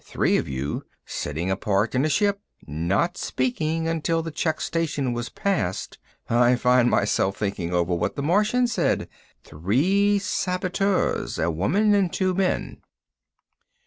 [0.03, 0.83] Three of you.
[1.05, 2.41] Sitting apart in the ship.
[2.65, 5.99] Not speaking, not until the check station was past.
[6.27, 9.07] I find myself thinking over what the Martian said.
[9.43, 11.37] Three saboteurs.
[11.37, 12.81] A woman and two men."